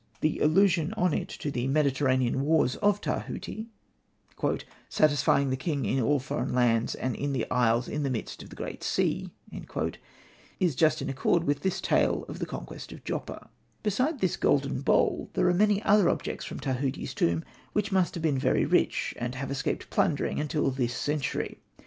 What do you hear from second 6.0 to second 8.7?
all foreign lands and in the isles in the midst of the